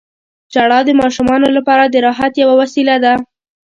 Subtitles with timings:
[0.53, 3.13] •ژړا د ماشومانو لپاره د راحت یوه وسیله ده.